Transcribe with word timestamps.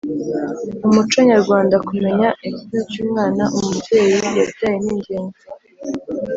mu 0.81 0.89
muco 0.95 1.19
nyarwanda, 1.29 1.75
kumenya 1.87 2.29
igitsina 2.47 2.79
cy‘umwana 2.91 3.43
umubyeyi 3.57 4.15
yabyaye 4.37 4.77
ni 4.83 4.89
ingenzi 4.95 5.45